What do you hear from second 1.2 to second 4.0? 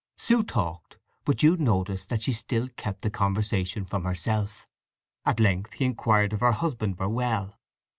but Jude noticed that she still kept the conversation